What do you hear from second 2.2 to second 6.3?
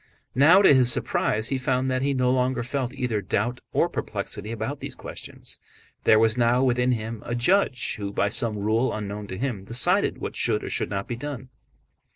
longer felt either doubt or perplexity about these questions. There